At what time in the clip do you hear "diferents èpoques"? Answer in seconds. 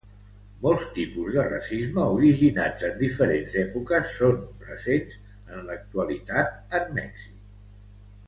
3.01-4.15